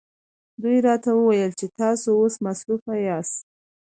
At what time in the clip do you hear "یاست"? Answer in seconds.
3.07-3.37